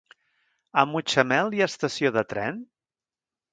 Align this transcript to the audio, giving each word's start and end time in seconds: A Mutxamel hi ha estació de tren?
A 0.81 0.85
Mutxamel 0.93 1.53
hi 1.59 1.63
ha 1.65 1.69
estació 1.73 2.13
de 2.19 2.25
tren? 2.35 2.61